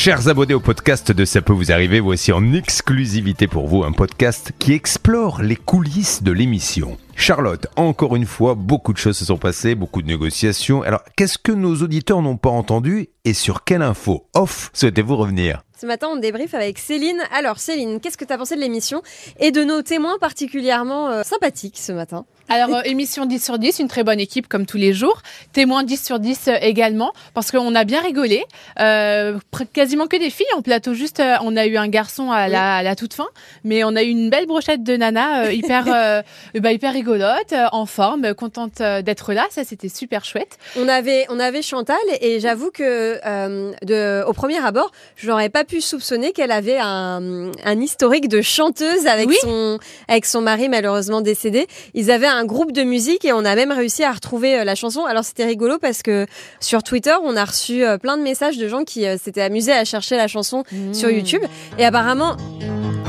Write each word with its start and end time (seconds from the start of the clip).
Chers 0.00 0.28
abonnés 0.28 0.54
au 0.54 0.60
podcast 0.60 1.10
de 1.10 1.24
Ça 1.24 1.42
peut 1.42 1.52
vous 1.52 1.72
arriver, 1.72 1.98
voici 1.98 2.30
en 2.30 2.52
exclusivité 2.52 3.48
pour 3.48 3.66
vous 3.66 3.82
un 3.82 3.90
podcast 3.90 4.52
qui 4.60 4.72
explore 4.72 5.42
les 5.42 5.56
coulisses 5.56 6.22
de 6.22 6.30
l'émission. 6.30 6.96
Charlotte, 7.16 7.66
encore 7.74 8.14
une 8.14 8.24
fois, 8.24 8.54
beaucoup 8.54 8.92
de 8.92 8.98
choses 8.98 9.18
se 9.18 9.24
sont 9.24 9.38
passées, 9.38 9.74
beaucoup 9.74 10.00
de 10.00 10.06
négociations. 10.06 10.82
Alors, 10.82 11.02
qu'est-ce 11.16 11.36
que 11.36 11.50
nos 11.50 11.74
auditeurs 11.82 12.22
n'ont 12.22 12.36
pas 12.36 12.48
entendu 12.48 13.08
et 13.24 13.34
sur 13.34 13.64
quelle 13.64 13.82
info 13.82 14.28
off 14.34 14.70
souhaitez-vous 14.72 15.16
revenir? 15.16 15.64
Ce 15.76 15.84
matin, 15.84 16.06
on 16.12 16.16
débrief 16.16 16.54
avec 16.54 16.78
Céline. 16.78 17.20
Alors, 17.36 17.58
Céline, 17.58 17.98
qu'est-ce 17.98 18.16
que 18.16 18.24
tu 18.24 18.32
as 18.32 18.38
pensé 18.38 18.54
de 18.54 18.60
l'émission 18.60 19.02
et 19.40 19.50
de 19.50 19.64
nos 19.64 19.82
témoins 19.82 20.18
particulièrement 20.20 21.08
euh, 21.08 21.22
sympathiques 21.24 21.78
ce 21.78 21.90
matin? 21.90 22.24
Alors, 22.50 22.76
euh, 22.76 22.82
émission 22.84 23.26
10 23.26 23.44
sur 23.44 23.58
10, 23.58 23.78
une 23.80 23.88
très 23.88 24.04
bonne 24.04 24.20
équipe 24.20 24.48
comme 24.48 24.64
tous 24.64 24.78
les 24.78 24.92
jours. 24.94 25.20
Témoin 25.52 25.82
10 25.82 26.02
sur 26.04 26.18
10 26.18 26.48
euh, 26.48 26.54
également, 26.62 27.12
parce 27.34 27.50
qu'on 27.50 27.74
a 27.74 27.84
bien 27.84 28.00
rigolé. 28.00 28.44
Euh, 28.80 29.38
quasiment 29.74 30.06
que 30.06 30.16
des 30.16 30.30
filles 30.30 30.46
en 30.56 30.62
plateau, 30.62 30.94
juste 30.94 31.20
euh, 31.20 31.34
on 31.42 31.56
a 31.56 31.66
eu 31.66 31.76
un 31.76 31.88
garçon 31.88 32.30
à 32.30 32.48
la, 32.48 32.76
à 32.76 32.82
la 32.82 32.96
toute 32.96 33.12
fin, 33.12 33.26
mais 33.64 33.84
on 33.84 33.94
a 33.96 34.02
eu 34.02 34.08
une 34.08 34.30
belle 34.30 34.46
brochette 34.46 34.82
de 34.82 34.96
nana 34.96 35.44
euh, 35.44 35.52
hyper, 35.52 35.84
euh, 35.94 36.22
bah, 36.58 36.72
hyper 36.72 36.92
rigolote, 36.94 37.52
euh, 37.52 37.66
en 37.72 37.84
forme, 37.84 38.32
contente 38.34 38.80
d'être 38.80 39.32
là. 39.34 39.46
Ça, 39.50 39.64
c'était 39.64 39.90
super 39.90 40.24
chouette. 40.24 40.56
on 40.78 40.88
avait, 40.88 41.26
on 41.28 41.38
avait 41.38 41.60
Chantal 41.62 41.96
et 42.22 42.40
j'avoue 42.40 42.70
que 42.70 43.18
euh, 43.26 43.72
de, 43.82 44.24
au 44.26 44.32
premier 44.32 44.64
abord, 44.64 44.90
je 45.16 45.28
n'aurais 45.28 45.50
pas 45.50 45.64
pu 45.64 45.80
soupçonner 45.82 46.32
qu'elle 46.32 46.52
avait 46.52 46.78
un, 46.80 47.50
un 47.64 47.80
historique 47.80 48.28
de 48.28 48.40
chanteuse 48.40 49.06
avec, 49.06 49.28
Oui. 49.28 49.36
son, 49.42 49.78
avec 50.08 50.24
son 50.24 50.40
mari 50.40 50.68
malheureusement 50.70 51.20
décédé. 51.20 51.66
Ils 51.94 52.10
avaient 52.10 52.26
un 52.26 52.37
groupe 52.44 52.72
de 52.72 52.82
musique 52.82 53.24
et 53.24 53.32
on 53.32 53.44
a 53.44 53.54
même 53.54 53.72
réussi 53.72 54.04
à 54.04 54.12
retrouver 54.12 54.60
euh, 54.60 54.64
la 54.64 54.74
chanson. 54.74 55.04
Alors 55.04 55.24
c'était 55.24 55.44
rigolo 55.44 55.78
parce 55.78 56.02
que 56.02 56.26
sur 56.60 56.82
Twitter, 56.82 57.14
on 57.22 57.36
a 57.36 57.44
reçu 57.44 57.84
euh, 57.84 57.98
plein 57.98 58.16
de 58.16 58.22
messages 58.22 58.58
de 58.58 58.68
gens 58.68 58.84
qui 58.84 59.06
euh, 59.06 59.16
s'étaient 59.16 59.42
amusés 59.42 59.72
à 59.72 59.84
chercher 59.84 60.16
la 60.16 60.28
chanson 60.28 60.64
sur 60.92 61.10
YouTube. 61.10 61.42
Et 61.78 61.84
apparemment, 61.84 62.36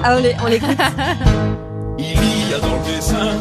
ah, 0.03 0.17
on 0.43 0.47
l'écoute. 0.47 0.69
Il 1.97 2.49
y 2.49 2.53
a 2.53 2.59
dans 2.59 2.75
le 2.75 2.95
dessin, 2.95 3.37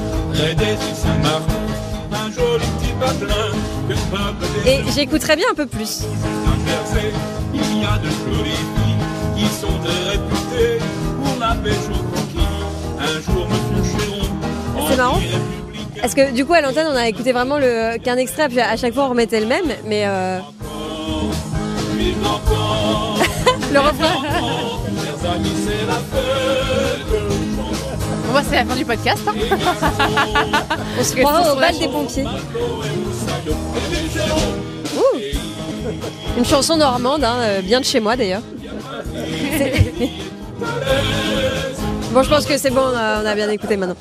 un 2.12 2.30
joli 2.30 2.64
petit 2.80 4.68
Et 4.68 4.82
des 4.82 4.90
j'écouterais 4.92 5.36
bien 5.36 5.46
un 5.50 5.54
peu 5.54 5.66
plus. 5.66 6.02
inversés. 6.46 7.12
Il 7.54 7.60
y 7.60 7.84
a 7.84 7.98
de 7.98 8.08
jolies 8.08 8.50
filles 8.50 8.98
qui 9.36 9.46
sont 9.54 9.78
très 9.82 10.10
réputées 10.10 10.84
pour 11.22 11.40
la 11.40 11.54
pêche 11.54 11.88
au 11.90 12.02
conquis. 12.02 12.46
Un 12.98 13.20
jour, 13.20 13.46
monsieur 13.48 13.98
Chéron, 13.98 14.88
C'est 14.90 14.96
marrant. 14.96 15.20
Parce 16.00 16.14
que 16.14 16.30
du 16.32 16.44
coup 16.44 16.54
à 16.54 16.60
l'antenne 16.60 16.86
on 16.90 16.96
a 16.96 17.08
écouté 17.08 17.32
vraiment 17.32 17.58
le 17.58 17.98
qu'un 17.98 18.16
extrait 18.16 18.48
puis 18.48 18.60
à 18.60 18.76
chaque 18.76 18.94
fois 18.94 19.04
on 19.04 19.08
remettait 19.10 19.40
le 19.40 19.46
même 19.46 19.66
mais 19.84 20.04
euh, 20.06 20.38
le 23.72 23.78
refrain. 23.80 24.22
Bon, 28.26 28.32
bah, 28.34 28.42
c'est 28.48 28.56
la 28.56 28.64
fin 28.64 28.76
du 28.76 28.84
podcast. 28.84 29.22
hein. 29.26 29.34
on 31.00 31.04
se 31.04 31.16
croirait 31.16 31.50
au 31.50 31.56
bal 31.56 31.76
des 31.78 31.88
pompiers 31.88 32.24
Ouh. 34.96 35.18
une 36.38 36.44
chanson 36.44 36.76
normande 36.76 37.24
hein, 37.24 37.36
euh, 37.40 37.60
bien 37.62 37.80
de 37.80 37.84
chez 37.84 38.00
moi 38.00 38.16
d'ailleurs 38.16 38.42
C'est- 39.56 39.92
Bon, 42.12 42.22
je 42.22 42.30
pense 42.30 42.46
que 42.46 42.56
c'est 42.56 42.70
bon, 42.70 42.80
on 42.80 42.96
a, 43.26 43.34
bien 43.34 43.50
écouté 43.50 43.76
maintenant. 43.76 43.94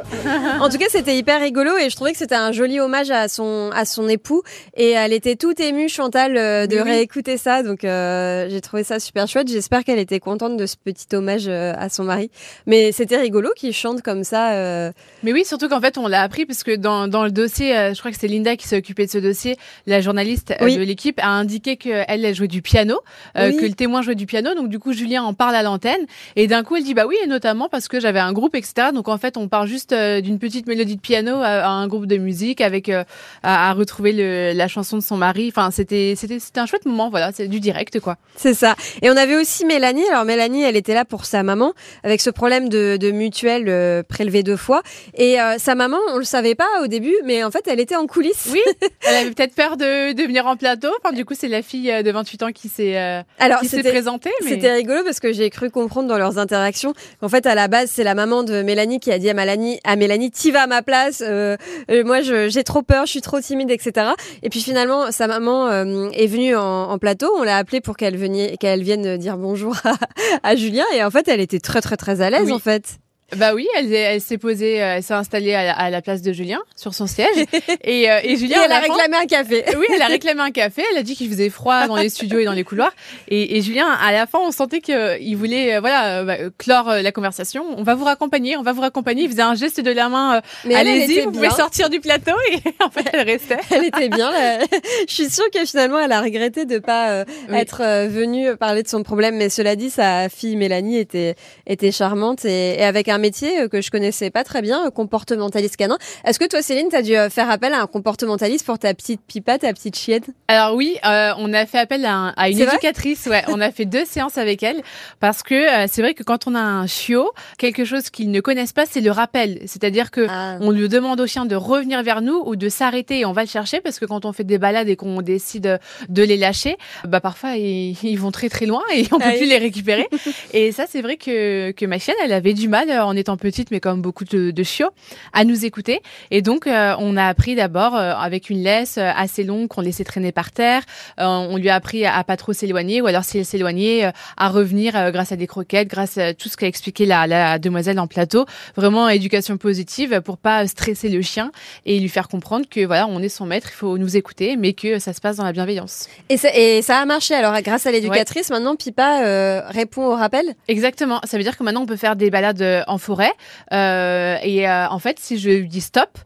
en 0.60 0.68
tout 0.68 0.78
cas, 0.78 0.86
c'était 0.88 1.16
hyper 1.18 1.40
rigolo 1.40 1.72
et 1.76 1.90
je 1.90 1.96
trouvais 1.96 2.12
que 2.12 2.18
c'était 2.18 2.36
un 2.36 2.52
joli 2.52 2.78
hommage 2.78 3.10
à 3.10 3.26
son 3.28 3.70
à 3.74 3.84
son 3.84 4.08
époux 4.08 4.42
et 4.76 4.90
elle 4.90 5.12
était 5.12 5.34
toute 5.34 5.58
émue 5.58 5.88
Chantal 5.88 6.36
euh, 6.36 6.66
de 6.68 6.76
Oui, 6.76 6.82
oui. 6.84 6.90
réécouter 6.92 7.36
ça 7.36 7.64
donc 7.64 7.82
euh, 7.84 8.46
j'ai 8.48 8.60
trouvé 8.60 8.84
ça 8.84 9.00
super 9.00 9.26
chouette. 9.26 9.48
J'espère 9.48 9.82
qu'elle 9.82 9.98
était 9.98 10.20
contente 10.20 10.56
de 10.56 10.66
ce 10.66 10.76
petit 10.76 11.06
hommage 11.14 11.46
euh, 11.48 11.72
à 11.76 11.88
son 11.88 12.04
mari. 12.04 12.30
Mais 12.66 12.92
c'était 12.92 13.16
rigolo 13.18 13.50
qu'il 13.56 13.72
chante 13.74 14.02
comme 14.02 14.22
ça. 14.22 14.52
euh, 14.52 14.92
Mais 15.24 15.32
oui, 15.32 15.44
surtout 15.44 15.68
qu'en 15.68 15.80
fait, 15.80 15.98
on 15.98 16.06
l'a 16.06 16.22
appris 16.22 16.46
parce 16.46 16.62
que 16.62 16.76
dans, 16.76 17.08
dans 17.08 17.24
le 17.24 17.32
dossier, 17.32 17.72
je 17.92 17.98
crois 17.98 18.12
que 18.12 18.18
c'est 18.18 18.28
Linda 18.28 18.54
qui 18.56 18.68
s'est 18.68 18.78
occupée 18.78 19.04
de 19.06 19.10
ce 19.10 19.18
dossier, 19.18 19.56
la 19.86 20.00
journaliste 20.00 20.54
Oui. 20.60 20.76
de 20.76 20.82
l'équipe 20.82 21.18
a 21.20 21.28
indiqué 21.30 21.76
qu'elle, 21.76 22.04
elle 22.24 22.34
jouait 22.34 22.46
du 22.46 22.62
piano, 22.62 23.00
euh, 23.36 23.50
que 23.52 23.66
le 23.66 23.72
témoin 23.74 24.00
jouait 24.00 24.14
du 24.14 24.26
piano. 24.26 24.54
Donc, 24.54 24.68
du 24.68 24.78
coup, 24.78 24.92
Julien 24.92 25.24
en 25.24 25.34
parle 25.34 25.56
à 25.56 25.62
l'antenne. 25.64 26.06
Et 26.36 26.46
d'un 26.46 26.62
coup, 26.62 26.76
elle 26.76 26.84
dit, 26.84 26.94
bah 26.94 27.04
oui, 27.06 27.16
et 27.22 27.26
notamment 27.26 27.47
parce 27.70 27.88
que 27.88 28.00
j'avais 28.00 28.18
un 28.18 28.32
groupe, 28.32 28.54
etc. 28.54 28.88
Donc, 28.92 29.08
en 29.08 29.18
fait, 29.18 29.36
on 29.36 29.48
parle 29.48 29.68
juste 29.68 29.92
euh, 29.92 30.20
d'une 30.20 30.38
petite 30.38 30.66
mélodie 30.66 30.96
de 30.96 31.00
piano 31.00 31.36
à, 31.36 31.64
à 31.64 31.68
un 31.68 31.86
groupe 31.86 32.06
de 32.06 32.16
musique 32.16 32.60
avec, 32.60 32.88
euh, 32.88 33.04
à, 33.42 33.70
à 33.70 33.72
retrouver 33.72 34.12
le, 34.12 34.52
la 34.54 34.68
chanson 34.68 34.96
de 34.96 35.02
son 35.02 35.16
mari. 35.16 35.48
Enfin, 35.48 35.70
c'était, 35.70 36.14
c'était, 36.16 36.38
c'était 36.38 36.60
un 36.60 36.66
chouette 36.66 36.86
moment. 36.86 37.10
Voilà, 37.10 37.32
c'est 37.32 37.48
du 37.48 37.60
direct, 37.60 38.00
quoi. 38.00 38.16
C'est 38.36 38.54
ça. 38.54 38.76
Et 39.02 39.10
on 39.10 39.16
avait 39.16 39.36
aussi 39.36 39.64
Mélanie. 39.64 40.06
Alors 40.08 40.24
Mélanie, 40.24 40.62
elle 40.62 40.76
était 40.76 40.94
là 40.94 41.04
pour 41.04 41.24
sa 41.24 41.42
maman 41.42 41.72
avec 42.04 42.20
ce 42.20 42.30
problème 42.30 42.68
de, 42.68 42.96
de 42.96 43.10
mutuelle 43.10 43.68
euh, 43.68 44.02
prélevée 44.02 44.42
deux 44.42 44.56
fois. 44.56 44.82
Et 45.14 45.40
euh, 45.40 45.56
sa 45.58 45.74
maman, 45.74 45.98
on 46.12 46.18
le 46.18 46.24
savait 46.24 46.54
pas 46.54 46.68
au 46.82 46.86
début, 46.86 47.14
mais 47.24 47.44
en 47.44 47.50
fait, 47.50 47.66
elle 47.66 47.80
était 47.80 47.96
en 47.96 48.06
coulisses. 48.06 48.48
Oui, 48.50 48.60
elle 49.06 49.14
avait 49.14 49.30
peut-être 49.30 49.54
peur 49.54 49.76
de, 49.76 50.12
de 50.12 50.22
venir 50.22 50.46
en 50.46 50.56
plateau. 50.56 50.88
Enfin, 51.02 51.14
du 51.14 51.24
coup, 51.24 51.34
c'est 51.36 51.48
la 51.48 51.62
fille 51.62 51.92
de 52.02 52.10
28 52.10 52.42
ans 52.42 52.52
qui 52.52 52.68
s'est, 52.68 52.96
euh, 52.96 53.22
Alors 53.38 53.60
qui 53.60 53.68
s'est 53.68 53.82
présentée. 53.82 54.30
Mais... 54.44 54.50
C'était 54.50 54.72
rigolo 54.72 55.02
parce 55.04 55.20
que 55.20 55.32
j'ai 55.32 55.50
cru 55.50 55.70
comprendre 55.70 56.08
dans 56.08 56.18
leurs 56.18 56.38
interactions 56.38 56.94
qu'en 57.20 57.28
fait 57.28 57.37
à 57.46 57.54
la 57.54 57.68
base 57.68 57.90
c'est 57.92 58.04
la 58.04 58.14
maman 58.14 58.42
de 58.42 58.62
Mélanie 58.62 59.00
qui 59.00 59.10
a 59.12 59.18
dit 59.18 59.28
à 59.30 59.34
Mélanie, 59.34 59.80
à 59.84 59.96
Mélanie, 59.96 60.30
t'y 60.30 60.50
vas 60.50 60.62
à 60.62 60.66
ma 60.66 60.82
place. 60.82 61.22
euh, 61.26 61.56
euh, 61.90 62.04
moi 62.04 62.20
j'ai 62.22 62.64
trop 62.64 62.82
peur, 62.82 63.06
je 63.06 63.10
suis 63.12 63.20
trop 63.20 63.40
timide, 63.40 63.70
etc. 63.70 64.08
Et 64.42 64.50
puis 64.50 64.60
finalement 64.60 65.10
sa 65.10 65.26
maman 65.26 65.66
euh, 65.68 66.08
est 66.12 66.26
venue 66.26 66.56
en, 66.56 66.62
en 66.90 66.98
plateau. 66.98 67.30
On 67.38 67.42
l'a 67.42 67.56
appelée 67.56 67.80
pour 67.80 67.96
qu'elle 67.96 68.16
vienne, 68.16 68.56
qu'elle 68.58 68.82
vienne 68.82 69.16
dire 69.16 69.36
bonjour 69.36 69.76
à, 69.84 69.94
à 70.42 70.56
Julien. 70.56 70.84
Et 70.94 71.02
en 71.04 71.10
fait 71.10 71.28
elle 71.28 71.40
était 71.40 71.60
très 71.60 71.80
très 71.80 71.96
très 71.96 72.20
à 72.20 72.30
l'aise 72.30 72.46
Oui. 72.46 72.52
en 72.52 72.58
fait. 72.58 72.98
Bah 73.36 73.54
oui, 73.54 73.68
elle, 73.76 73.92
elle 73.92 74.20
s'est 74.22 74.38
posée, 74.38 74.82
euh, 74.82 74.94
elle 74.96 75.02
s'est 75.02 75.12
installée 75.12 75.52
à 75.52 75.62
la, 75.64 75.72
à 75.74 75.90
la 75.90 76.00
place 76.00 76.22
de 76.22 76.32
Julien 76.32 76.60
sur 76.76 76.94
son 76.94 77.06
siège 77.06 77.28
et, 77.84 78.10
euh, 78.10 78.20
et 78.22 78.32
Et 78.32 78.36
Julien 78.36 78.62
elle 78.64 78.72
à 78.72 78.76
a 78.76 78.80
réclamé 78.80 79.16
un 79.16 79.26
café. 79.26 79.64
oui, 79.78 79.84
elle 79.94 80.00
a 80.00 80.06
réclamé 80.06 80.40
un 80.40 80.50
café. 80.50 80.82
Elle 80.92 80.98
a 80.98 81.02
dit 81.02 81.14
qu'il 81.14 81.28
faisait 81.28 81.50
froid 81.50 81.86
dans 81.86 81.96
les 81.96 82.08
studios 82.08 82.38
et 82.38 82.44
dans 82.46 82.52
les 82.52 82.64
couloirs. 82.64 82.92
Et, 83.28 83.56
et 83.58 83.60
Julien, 83.62 83.86
à 83.86 84.12
la 84.12 84.26
fin, 84.26 84.38
on 84.42 84.50
sentait 84.50 84.80
qu'il 84.80 85.36
voulait, 85.36 85.74
euh, 85.76 85.80
voilà, 85.80 86.20
euh, 86.20 86.24
bah, 86.24 86.36
euh, 86.40 86.50
clore 86.56 86.88
euh, 86.88 87.02
la 87.02 87.12
conversation. 87.12 87.64
On 87.76 87.82
va 87.82 87.94
vous 87.94 88.04
raccompagner, 88.04 88.56
on 88.56 88.62
va 88.62 88.72
vous 88.72 88.80
raccompagner. 88.80 89.24
Il 89.24 89.30
faisait 89.30 89.42
un 89.42 89.54
geste 89.54 89.80
de 89.80 89.90
la 89.90 90.08
main. 90.08 90.36
euh, 90.36 90.40
Mais 90.64 90.74
elle, 90.74 90.88
elle 90.88 91.02
Allez-y, 91.02 91.20
vous 91.20 91.32
pouvez 91.32 91.50
sortir 91.50 91.90
du 91.90 92.00
plateau. 92.00 92.32
Et 92.52 92.56
en 92.82 92.88
fait, 92.90 93.04
elle 93.12 93.26
restait. 93.28 93.58
Elle 93.70 93.84
était 93.84 94.08
bien. 94.08 94.30
là. 94.30 94.58
Je 95.08 95.12
suis 95.12 95.28
sûre 95.28 95.50
que 95.52 95.66
finalement, 95.66 95.98
elle 95.98 96.12
a 96.12 96.22
regretté 96.22 96.64
de 96.64 96.78
pas 96.78 97.10
euh, 97.10 97.24
Oui. 97.50 97.56
être 97.58 97.82
euh, 97.82 98.08
venue 98.08 98.56
parler 98.56 98.82
de 98.82 98.88
son 98.88 99.02
problème. 99.02 99.36
Mais 99.36 99.50
cela 99.50 99.76
dit, 99.76 99.90
sa 99.90 100.30
fille 100.30 100.56
Mélanie 100.56 100.96
était 100.98 101.34
était 101.66 101.92
charmante 101.92 102.46
et, 102.46 102.80
et 102.80 102.84
avec 102.84 103.08
un 103.08 103.17
métier 103.18 103.62
euh, 103.62 103.68
que 103.68 103.80
je 103.80 103.90
connaissais 103.90 104.30
pas 104.30 104.44
très 104.44 104.62
bien, 104.62 104.86
euh, 104.86 104.90
comportementaliste 104.90 105.76
canin. 105.76 105.98
Est-ce 106.24 106.38
que 106.38 106.46
toi, 106.46 106.62
Céline, 106.62 106.88
t'as 106.90 107.02
dû 107.02 107.16
euh, 107.16 107.28
faire 107.30 107.50
appel 107.50 107.72
à 107.72 107.80
un 107.82 107.86
comportementaliste 107.86 108.64
pour 108.66 108.78
ta 108.78 108.94
petite 108.94 109.20
pipa, 109.26 109.58
ta 109.58 109.72
petite 109.72 109.96
chienne? 109.96 110.22
Alors 110.48 110.74
oui, 110.76 110.96
euh, 111.04 111.32
on 111.38 111.52
a 111.52 111.66
fait 111.66 111.78
appel 111.78 112.04
à, 112.04 112.14
un- 112.14 112.28
à 112.36 112.48
une 112.48 112.60
éducatrice. 112.60 113.26
Ouais, 113.26 113.44
on 113.48 113.60
a 113.60 113.70
fait 113.70 113.84
deux 113.84 114.04
séances 114.06 114.38
avec 114.38 114.62
elle 114.62 114.80
parce 115.20 115.42
que 115.42 115.54
euh, 115.54 115.86
c'est 115.90 116.02
vrai 116.02 116.14
que 116.14 116.22
quand 116.22 116.46
on 116.46 116.54
a 116.54 116.60
un 116.60 116.86
chiot, 116.86 117.30
quelque 117.58 117.84
chose 117.84 118.10
qu'ils 118.10 118.30
ne 118.30 118.40
connaissent 118.40 118.72
pas, 118.72 118.84
c'est 118.86 119.00
le 119.00 119.10
rappel. 119.10 119.60
C'est-à-dire 119.66 120.10
que 120.10 120.26
Ah. 120.28 120.56
on 120.60 120.70
lui 120.70 120.88
demande 120.88 121.20
au 121.20 121.26
chien 121.26 121.46
de 121.46 121.56
revenir 121.56 122.02
vers 122.02 122.22
nous 122.22 122.42
ou 122.46 122.56
de 122.56 122.68
s'arrêter 122.68 123.20
et 123.20 123.24
on 123.26 123.32
va 123.32 123.42
le 123.42 123.48
chercher 123.48 123.80
parce 123.80 123.98
que 123.98 124.04
quand 124.04 124.24
on 124.24 124.32
fait 124.32 124.44
des 124.44 124.58
balades 124.58 124.88
et 124.88 124.96
qu'on 124.96 125.20
décide 125.22 125.80
de 126.08 126.22
les 126.22 126.36
lâcher, 126.36 126.76
bah 127.06 127.20
parfois 127.20 127.56
ils, 127.56 127.96
ils 128.02 128.18
vont 128.18 128.30
très 128.30 128.48
très 128.48 128.66
loin 128.66 128.82
et 128.94 129.04
on 129.12 129.18
peut 129.18 129.24
Ah 129.26 129.30
oui. 129.32 129.38
plus 129.38 129.46
les 129.48 129.58
récupérer. 129.58 130.08
et 130.52 130.72
ça 130.72 130.84
c'est 130.88 131.02
vrai 131.02 131.16
que 131.16 131.70
que 131.72 131.86
ma 131.86 131.98
chienne, 131.98 132.16
elle 132.24 132.32
avait 132.32 132.54
du 132.54 132.68
mal 132.68 132.90
en 133.08 133.16
étant 133.16 133.36
petite, 133.36 133.70
mais 133.70 133.80
comme 133.80 134.02
beaucoup 134.02 134.24
de, 134.24 134.50
de 134.50 134.62
chiots, 134.62 134.90
à 135.32 135.44
nous 135.44 135.64
écouter. 135.64 136.00
Et 136.30 136.42
donc 136.42 136.66
euh, 136.66 136.94
on 136.98 137.16
a 137.16 137.26
appris 137.26 137.54
d'abord 137.54 137.96
euh, 137.96 138.14
avec 138.14 138.50
une 138.50 138.62
laisse 138.62 138.98
euh, 138.98 139.10
assez 139.16 139.44
longue 139.44 139.68
qu'on 139.68 139.80
laissait 139.80 140.04
traîner 140.04 140.32
par 140.32 140.52
terre. 140.52 140.82
On 141.18 141.56
lui 141.56 141.68
a 141.68 141.74
appris 141.74 142.04
à, 142.04 142.16
à 142.16 142.24
pas 142.24 142.36
trop 142.36 142.52
s'éloigner 142.52 143.00
ou 143.00 143.06
alors 143.06 143.24
si 143.24 143.38
elle 143.38 143.44
s'éloignait 143.44 144.12
à 144.36 144.48
revenir 144.48 145.10
grâce 145.12 145.32
à 145.32 145.36
des 145.36 145.46
croquettes, 145.46 145.88
grâce 145.88 146.18
à 146.18 146.34
tout 146.34 146.48
ce 146.48 146.56
qu'a 146.56 146.66
expliqué 146.66 147.06
la, 147.06 147.26
la 147.26 147.58
demoiselle 147.58 147.98
en 147.98 148.06
plateau. 148.06 148.46
Vraiment 148.76 149.08
éducation 149.08 149.56
positive 149.56 150.20
pour 150.20 150.38
pas 150.38 150.66
stresser 150.66 151.08
le 151.08 151.22
chien 151.22 151.50
et 151.86 151.98
lui 151.98 152.08
faire 152.08 152.28
comprendre 152.28 152.66
que 152.68 152.84
voilà, 152.84 153.06
on 153.06 153.20
est 153.20 153.28
son 153.28 153.46
maître, 153.46 153.68
il 153.70 153.76
faut 153.76 153.98
nous 153.98 154.16
écouter, 154.16 154.56
mais 154.56 154.72
que 154.74 154.98
ça 154.98 155.12
se 155.12 155.20
passe 155.20 155.36
dans 155.36 155.44
la 155.44 155.52
bienveillance. 155.52 156.08
et 156.28 156.36
ça, 156.36 156.54
et 156.54 156.82
ça 156.82 156.98
a 156.98 157.04
marché. 157.04 157.34
Alors, 157.34 157.60
grâce 157.62 157.86
à 157.86 157.90
l'éducatrice, 157.90 158.50
maintenant, 158.50 158.76
Pipa 158.76 159.62
répond 159.68 160.06
au 160.06 160.14
rappel? 160.14 160.54
Exactement. 160.68 161.20
Ça 161.24 161.36
veut 161.36 161.42
dire 161.42 161.56
que 161.56 161.64
maintenant 161.64 161.82
on 161.82 161.86
peut 161.86 161.96
faire 161.96 162.16
des 162.16 162.30
balades 162.30 162.62
euh, 162.62 162.82
forêt. 162.98 163.32
Euh, 163.72 164.36
et 164.42 164.68
euh, 164.68 164.88
en 164.88 164.98
fait 164.98 165.18
si 165.18 165.38
je 165.38 165.62
dis 165.62 165.80
stop, 165.80 166.18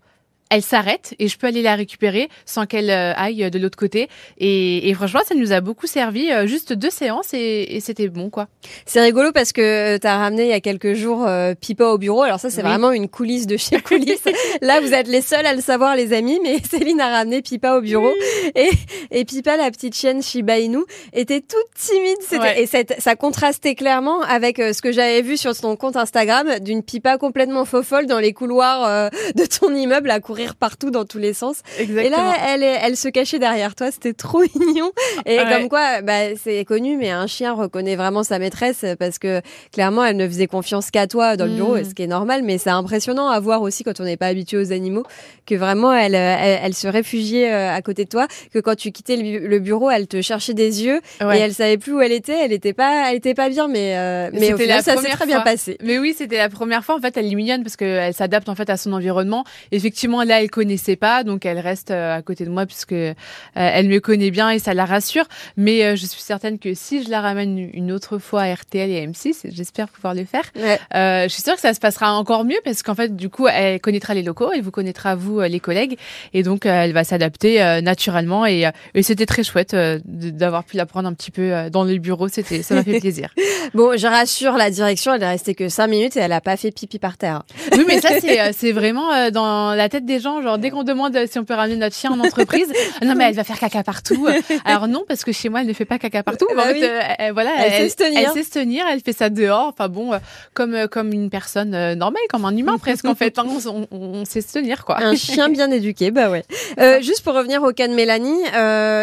elle 0.52 0.62
s'arrête 0.62 1.14
et 1.18 1.28
je 1.28 1.38
peux 1.38 1.46
aller 1.46 1.62
la 1.62 1.74
récupérer 1.74 2.28
sans 2.44 2.66
qu'elle 2.66 2.90
euh, 2.90 3.12
aille 3.16 3.50
de 3.50 3.58
l'autre 3.58 3.78
côté. 3.78 4.08
Et, 4.38 4.88
et, 4.88 4.94
franchement, 4.94 5.20
ça 5.26 5.34
nous 5.34 5.52
a 5.52 5.60
beaucoup 5.60 5.86
servi. 5.86 6.30
Euh, 6.30 6.46
juste 6.46 6.72
deux 6.74 6.90
séances 6.90 7.32
et, 7.32 7.74
et 7.76 7.80
c'était 7.80 8.08
bon, 8.08 8.28
quoi. 8.30 8.48
C'est 8.86 9.00
rigolo 9.00 9.32
parce 9.32 9.52
que 9.52 9.96
tu 9.96 10.06
as 10.06 10.16
ramené 10.18 10.42
il 10.44 10.48
y 10.50 10.52
a 10.52 10.60
quelques 10.60 10.92
jours 10.94 11.24
euh, 11.26 11.54
Pipa 11.58 11.86
au 11.86 11.98
bureau. 11.98 12.22
Alors 12.22 12.38
ça, 12.38 12.50
c'est 12.50 12.62
Oui. 12.62 12.68
vraiment 12.68 12.92
une 12.92 13.08
coulisse 13.08 13.46
de 13.46 13.56
chez 13.56 13.80
coulisses. 13.80 14.22
Là, 14.60 14.80
vous 14.80 14.92
êtes 14.92 15.08
les 15.08 15.22
seuls 15.22 15.46
à 15.46 15.54
le 15.54 15.62
savoir, 15.62 15.96
les 15.96 16.12
amis, 16.12 16.38
mais 16.42 16.58
Céline 16.70 17.00
a 17.00 17.08
ramené 17.08 17.40
Pipa 17.42 17.74
au 17.76 17.80
bureau. 17.80 18.12
Et, 18.54 18.70
et 19.10 19.24
Pipa, 19.24 19.56
la 19.56 19.70
petite 19.70 19.94
chienne 19.96 20.22
Shiba 20.22 20.58
Inu, 20.58 20.80
était 21.14 21.40
toute 21.40 21.72
timide. 21.74 22.42
Ouais. 22.42 22.62
Et 22.62 22.66
cette- 22.66 23.00
ça 23.00 23.16
contrastait 23.16 23.74
clairement 23.74 24.20
avec 24.22 24.58
euh, 24.58 24.72
ce 24.72 24.82
que 24.82 24.92
j'avais 24.92 25.22
vu 25.22 25.36
sur 25.36 25.56
ton 25.58 25.76
compte 25.76 25.96
Instagram 25.96 26.58
d'une 26.60 26.82
Pipa 26.82 27.16
complètement 27.16 27.64
faux 27.64 27.82
folle 27.82 28.06
dans 28.06 28.18
les 28.18 28.32
couloirs 28.32 28.84
euh, 28.86 29.08
de 29.34 29.44
ton 29.46 29.74
immeuble 29.74 30.10
à 30.10 30.20
courir 30.20 30.41
partout 30.54 30.90
dans 30.90 31.04
tous 31.04 31.18
les 31.18 31.32
sens. 31.32 31.62
Exactement. 31.78 32.06
Et 32.06 32.10
là, 32.10 32.34
elle, 32.48 32.62
elle 32.62 32.96
se 32.96 33.08
cachait 33.08 33.38
derrière 33.38 33.74
toi. 33.74 33.90
C'était 33.90 34.12
trop 34.12 34.42
mignon. 34.58 34.90
Et 35.26 35.38
Ouais. 35.38 35.44
comme 35.48 35.68
quoi, 35.68 36.02
bah, 36.02 36.34
c'est 36.42 36.64
connu, 36.64 36.96
mais 36.96 37.10
un 37.10 37.26
chien 37.26 37.52
reconnaît 37.52 37.96
vraiment 37.96 38.22
sa 38.22 38.38
maîtresse 38.38 38.84
parce 38.98 39.18
que 39.18 39.40
clairement, 39.72 40.04
elle 40.04 40.16
ne 40.16 40.26
faisait 40.26 40.46
confiance 40.46 40.90
qu'à 40.90 41.06
toi 41.06 41.36
dans 41.36 41.44
le 41.46 41.52
Mm. 41.52 41.56
bureau, 41.56 41.76
et 41.76 41.84
ce 41.84 41.94
qui 41.94 42.02
est 42.02 42.06
normal. 42.06 42.42
Mais 42.42 42.58
c'est 42.58 42.70
impressionnant 42.70 43.28
à 43.28 43.38
voir 43.40 43.62
aussi 43.62 43.84
quand 43.84 44.00
on 44.00 44.04
n'est 44.04 44.16
pas 44.16 44.26
habitué 44.26 44.56
aux 44.58 44.72
animaux, 44.72 45.04
que 45.46 45.54
vraiment, 45.54 45.92
elle, 45.92 46.14
elle, 46.14 46.60
elle 46.62 46.74
se 46.74 46.86
réfugiait 46.88 47.52
euh, 47.52 47.70
à 47.74 47.82
côté 47.82 48.04
de 48.04 48.08
toi, 48.10 48.26
que 48.52 48.58
quand 48.58 48.74
tu 48.76 48.92
quittais 48.92 49.16
le, 49.16 49.22
bu- 49.22 49.48
le 49.48 49.58
bureau, 49.58 49.90
elle 49.90 50.06
te 50.06 50.20
cherchait 50.22 50.54
des 50.54 50.84
yeux 50.84 51.00
Ouais. 51.20 51.38
et 51.38 51.40
elle 51.40 51.54
savait 51.54 51.78
plus 51.78 51.92
où 51.92 52.00
elle 52.00 52.12
était. 52.12 52.36
Elle 52.44 52.52
était 52.52 52.72
pas, 52.72 53.10
elle 53.10 53.16
était 53.16 53.34
pas 53.34 53.48
bien, 53.48 53.68
mais 53.68 53.96
euh, 53.96 54.30
mais 54.32 54.52
au 54.52 54.56
final, 54.58 54.82
ça 54.82 54.96
s'est 54.96 55.08
très 55.10 55.26
bien 55.26 55.40
passé. 55.40 55.76
Mais 55.82 55.98
oui, 55.98 56.14
c'était 56.16 56.36
la 56.38 56.48
première 56.48 56.84
fois. 56.84 56.96
En 56.96 57.00
fait, 57.00 57.16
elle 57.16 57.26
est 57.30 57.34
mignonne 57.34 57.62
parce 57.62 57.76
qu'elle 57.76 58.14
s'adapte 58.14 58.48
en 58.48 58.54
fait 58.54 58.68
à 58.70 58.76
son 58.76 58.92
environnement. 58.92 59.44
Effectivement, 59.72 60.22
là, 60.32 60.42
elle 60.42 60.50
connaissait 60.50 60.96
pas, 60.96 61.24
donc 61.24 61.44
elle 61.44 61.58
reste 61.58 61.90
euh, 61.90 62.16
à 62.16 62.22
côté 62.22 62.44
de 62.44 62.50
moi 62.50 62.64
puisque 62.64 62.92
euh, 62.92 63.14
elle 63.54 63.88
me 63.88 64.00
connaît 64.00 64.30
bien 64.30 64.50
et 64.50 64.58
ça 64.58 64.72
la 64.72 64.86
rassure. 64.86 65.24
Mais 65.56 65.84
euh, 65.84 65.96
je 65.96 66.06
suis 66.06 66.22
certaine 66.22 66.58
que 66.58 66.72
si 66.74 67.04
je 67.04 67.10
la 67.10 67.20
ramène 67.20 67.58
une 67.58 67.92
autre 67.92 68.18
fois 68.18 68.42
à 68.42 68.54
RTL 68.54 68.90
et 68.90 69.00
à 69.00 69.06
M6, 69.06 69.50
j'espère 69.50 69.88
pouvoir 69.88 70.14
le 70.14 70.24
faire. 70.24 70.44
Ouais. 70.56 70.78
Euh, 70.94 71.24
je 71.24 71.28
suis 71.28 71.42
sûre 71.42 71.54
que 71.54 71.60
ça 71.60 71.74
se 71.74 71.80
passera 71.80 72.14
encore 72.14 72.44
mieux 72.44 72.58
parce 72.64 72.82
qu'en 72.82 72.94
fait, 72.94 73.14
du 73.14 73.28
coup, 73.28 73.46
elle 73.46 73.80
connaîtra 73.80 74.14
les 74.14 74.22
locaux, 74.22 74.50
elle 74.54 74.62
vous 74.62 74.70
connaîtra 74.70 75.14
vous 75.14 75.40
les 75.40 75.60
collègues, 75.60 75.98
et 76.32 76.42
donc 76.42 76.64
elle 76.66 76.92
va 76.92 77.04
s'adapter 77.04 77.80
naturellement. 77.82 78.46
Et, 78.46 78.70
et 78.94 79.02
c'était 79.02 79.26
très 79.26 79.42
chouette 79.42 79.76
d'avoir 80.04 80.64
pu 80.64 80.76
la 80.76 80.86
prendre 80.86 81.08
un 81.08 81.12
petit 81.12 81.30
peu 81.30 81.68
dans 81.70 81.84
le 81.84 81.98
bureau. 81.98 82.28
C'était, 82.28 82.62
ça 82.62 82.74
m'a 82.74 82.82
fait 82.82 83.00
plaisir. 83.00 83.28
Bon, 83.74 83.96
je 83.96 84.06
rassure 84.06 84.56
la 84.56 84.70
direction, 84.70 85.14
elle 85.14 85.22
est 85.22 85.28
restée 85.28 85.54
que 85.54 85.68
5 85.68 85.86
minutes 85.86 86.16
et 86.16 86.20
elle 86.20 86.32
a 86.32 86.40
pas 86.40 86.56
fait 86.56 86.70
pipi 86.70 86.98
par 86.98 87.18
terre. 87.18 87.42
Oui, 87.72 87.84
mais 87.86 88.00
ça, 88.00 88.10
c'est, 88.52 88.72
vraiment 88.72 89.30
dans 89.30 89.74
la 89.74 89.88
tête 89.88 90.06
des 90.06 90.21
gens. 90.22 90.40
Genre, 90.42 90.58
dès 90.58 90.70
qu'on 90.70 90.84
demande 90.84 91.18
si 91.30 91.38
on 91.38 91.44
peut 91.44 91.54
ramener 91.54 91.76
notre 91.76 91.94
chien 91.96 92.10
en 92.10 92.20
entreprise, 92.20 92.72
ah 93.00 93.04
non, 93.04 93.14
mais 93.14 93.24
elle 93.24 93.34
va 93.34 93.44
faire 93.44 93.58
caca 93.58 93.82
partout. 93.82 94.26
Alors 94.64 94.88
non, 94.88 95.04
parce 95.06 95.24
que 95.24 95.32
chez 95.32 95.48
moi, 95.48 95.60
elle 95.60 95.66
ne 95.66 95.72
fait 95.72 95.84
pas 95.84 95.98
caca 95.98 96.22
partout. 96.22 96.46
Bah 96.56 96.62
en 96.62 96.72
fait, 96.72 96.82
euh, 96.84 97.00
elle- 97.18 97.32
voilà, 97.32 97.50
Elle 97.66 97.72
sait 97.72 97.88
se 97.90 97.96
tenir. 97.96 98.20
Elle 98.20 98.28
sait 98.32 98.42
se 98.44 98.50
tenir, 98.50 98.84
elle 98.90 99.00
fait 99.00 99.12
ça 99.12 99.28
dehors. 99.30 99.68
Enfin 99.68 99.88
bon, 99.88 100.12
euh, 100.12 100.18
comme, 100.54 100.74
euh, 100.74 100.86
comme 100.86 101.12
une 101.12 101.28
personne 101.30 101.70
normale, 101.94 102.22
comme 102.30 102.44
un 102.44 102.56
humain 102.56 102.78
presque, 102.78 103.04
en 103.04 103.14
fait. 103.14 103.38
hein. 103.38 103.46
on, 103.66 103.70
on- 103.70 103.86
on 103.90 104.24
sait 104.24 104.40
se 104.40 104.52
tenir, 104.52 104.84
quoi. 104.84 104.98
Un 105.02 105.16
chien 105.16 105.48
bien 105.48 105.70
éduqué, 105.70 106.10
bah 106.10 106.30
ouais. 106.30 106.44
Juste 107.02 107.22
pour 107.22 107.34
revenir 107.34 107.62
au 107.62 107.72
cas 107.72 107.88
de 107.88 107.94
Mélanie, 107.94 108.40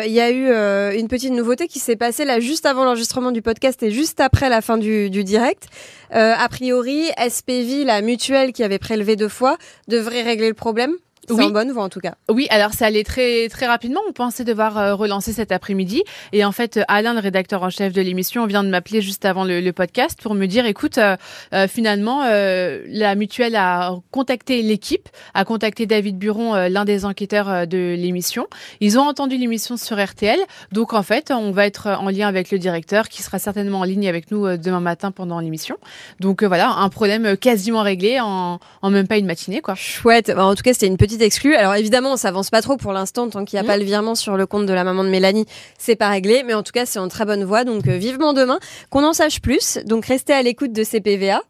il 0.06 0.12
y 0.14 0.22
a 0.22 0.30
eu 0.32 0.98
une 0.98 1.08
petite 1.08 1.32
nouveauté 1.34 1.68
qui 1.68 1.80
s'est 1.80 1.96
passée 1.96 2.26
là 2.26 2.40
juste 2.40 2.66
avant 2.66 2.86
l'enregistrement 2.86 3.32
du 3.32 3.42
podcast 3.42 3.82
et 3.84 3.92
juste 3.92 4.20
après 4.22 4.50
la 4.50 4.62
fin 4.62 4.78
du, 4.78 5.10
du 5.10 5.24
direct. 5.24 5.64
A 6.12 6.48
priori, 6.50 7.06
SPV, 7.30 7.84
la 7.84 8.02
mutuelle 8.02 8.52
qui 8.54 8.64
avait 8.64 8.80
prélevé 8.80 9.16
deux 9.16 9.28
fois, 9.30 9.58
devrait 9.88 10.22
régler 10.24 10.48
le 10.48 10.54
problème. 10.54 10.94
C'est 11.30 11.36
Oui. 11.36 11.46
en 11.46 11.50
bonne 11.52 11.72
voie 11.72 11.84
en 11.84 11.90
tout 11.90 12.00
cas. 12.00 12.16
Oui, 12.30 12.48
alors 12.50 12.74
ça 12.74 12.86
allait 12.88 13.04
très 13.04 13.48
très 13.50 13.68
rapidement. 13.68 14.02
On 14.10 14.12
pensait 14.14 14.44
devoir 14.44 14.78
euh, 14.78 14.96
relancer 14.96 15.32
cet 15.34 15.52
après-midi, 15.52 16.04
et 16.34 16.44
en 16.44 16.52
fait, 16.52 16.78
euh, 16.78 16.84
Alain, 16.88 17.14
le 17.14 17.20
rédacteur 17.20 17.64
en 17.64 17.70
chef 17.70 17.94
de 17.94 18.02
l'émission, 18.02 18.46
vient 18.46 18.64
de 18.64 18.70
m'appeler 18.70 19.02
juste 19.02 19.26
avant 19.26 19.44
le, 19.44 19.62
le 19.62 19.74
podcast 19.74 20.20
pour 20.22 20.34
me 20.36 20.46
dire, 20.48 20.66
écoute, 20.66 20.98
euh, 20.98 21.16
euh, 21.54 21.68
finalement, 21.68 22.24
euh, 22.26 22.84
la 22.88 23.16
mutuelle 23.16 23.56
a 23.56 23.96
contacté 24.12 24.62
l'équipe, 24.62 25.08
a 25.34 25.46
contacté 25.46 25.86
David 25.86 26.18
Buron, 26.18 26.56
l'un 26.70 26.86
des 26.86 27.06
enquêteurs 27.06 27.68
de 27.68 27.96
l'émission. 27.98 28.48
Ils 28.82 28.98
ont 28.98 29.04
entendu 29.04 29.38
l'émission 29.38 29.78
sur 29.78 30.04
RTL, 30.04 30.40
donc 30.72 30.94
en 30.94 31.04
fait, 31.04 31.32
on 31.32 31.52
va 31.52 31.66
être 31.66 31.88
en 31.88 32.10
lien 32.10 32.28
avec 32.28 32.52
le 32.52 32.60
directeur, 32.60 33.08
qui 33.10 33.22
sera 33.24 33.40
certainement 33.40 33.80
en 33.80 33.84
ligne 33.84 34.08
avec 34.08 34.32
nous 34.32 34.58
demain 34.58 34.80
matin 34.80 35.12
pendant 35.12 35.40
l'émission. 35.40 35.78
Donc 36.20 36.44
voilà, 36.44 36.70
un 36.72 36.90
problème 36.90 37.38
quasiment 37.38 37.82
réglé 37.82 38.20
en, 38.20 38.60
en 38.82 38.90
même 38.90 39.08
pas 39.08 39.18
une 39.18 39.26
matinée, 39.26 39.62
quoi. 39.62 39.76
Chouette. 39.76 40.32
Bah, 40.36 40.46
en 40.46 40.56
tout 40.56 40.64
cas, 40.64 40.74
c'était 40.74 40.88
une 40.88 40.98
petite 40.98 41.19
exclue. 41.22 41.56
Alors 41.56 41.76
évidemment, 41.76 42.14
on 42.14 42.18
s'avance 42.18 42.50
pas 42.50 42.62
trop 42.62 42.78
pour 42.78 42.94
l'instant 42.94 43.30
tant 43.30 43.46
qu'il 43.46 43.60
n'y 43.60 43.66
a 43.66 43.68
pas 43.68 43.78
le 43.78 43.84
virement 43.84 44.16
sur 44.16 44.38
le 44.38 44.46
compte 44.46 44.66
de 44.66 44.74
la 44.74 44.84
maman 44.84 45.04
de 45.04 45.10
Mélanie, 45.10 45.46
c'est 45.78 45.96
pas 45.96 46.10
réglé. 46.10 46.44
Mais 46.46 46.54
en 46.54 46.64
tout 46.64 46.72
cas, 46.72 46.86
c'est 46.86 47.00
en 47.00 47.08
très 47.08 47.26
bonne 47.26 47.44
voie. 47.44 47.64
Donc 47.64 47.88
euh, 47.88 47.98
vivement 47.98 48.34
demain 48.34 48.60
qu'on 48.90 49.04
en 49.04 49.14
sache 49.14 49.42
plus. 49.42 49.80
Donc 49.86 50.06
restez 50.06 50.34
à 50.34 50.42
l'écoute 50.42 50.74
de 50.74 50.84
CPVA. 50.84 51.42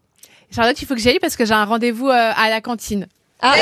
Charlotte, 0.50 0.80
il 0.80 0.86
faut 0.86 0.94
que 0.94 1.00
j'y 1.00 1.10
aille 1.10 1.20
parce 1.20 1.36
que 1.36 1.44
j'ai 1.44 1.54
un 1.54 1.64
rendez-vous 1.64 2.08
euh, 2.08 2.32
à 2.36 2.50
la 2.50 2.60
cantine. 2.60 3.06
Ah. 3.40 3.54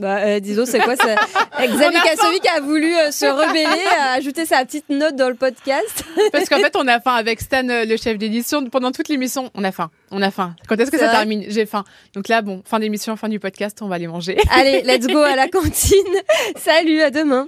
Bah, 0.00 0.16
euh, 0.20 0.40
disons, 0.40 0.64
c'est 0.64 0.78
quoi 0.80 0.96
ça 0.96 1.14
Xavier 1.60 2.00
Kassovic 2.02 2.46
a 2.56 2.60
voulu 2.60 2.94
euh, 2.96 3.10
se 3.10 3.26
rebeller, 3.26 3.86
a 3.98 4.12
ajouté 4.12 4.46
sa 4.46 4.64
petite 4.64 4.88
note 4.88 5.14
dans 5.14 5.28
le 5.28 5.34
podcast. 5.34 6.04
Parce 6.32 6.48
qu'en 6.48 6.56
fait, 6.56 6.74
on 6.74 6.88
a 6.88 7.00
faim 7.00 7.14
avec 7.14 7.38
Stan, 7.40 7.68
euh, 7.68 7.84
le 7.84 7.96
chef 7.98 8.16
d'édition. 8.16 8.64
Pendant 8.64 8.92
toute 8.92 9.08
l'émission, 9.08 9.50
on 9.54 9.62
a 9.62 9.72
faim. 9.72 9.90
On 10.10 10.22
a 10.22 10.30
faim. 10.30 10.56
Quand 10.68 10.80
est-ce 10.80 10.90
que 10.90 10.98
ça 10.98 11.08
vrai 11.08 11.16
termine? 11.16 11.44
J'ai 11.48 11.66
faim. 11.66 11.84
Donc 12.14 12.28
là, 12.28 12.40
bon, 12.40 12.62
fin 12.64 12.78
d'émission, 12.78 13.14
fin 13.16 13.28
du 13.28 13.38
podcast, 13.38 13.78
on 13.82 13.88
va 13.88 13.96
aller 13.96 14.06
manger. 14.06 14.38
Allez, 14.50 14.80
let's 14.82 15.06
go 15.06 15.18
à 15.18 15.36
la 15.36 15.48
cantine. 15.52 15.96
Salut, 16.56 17.02
à 17.02 17.10
demain. 17.10 17.46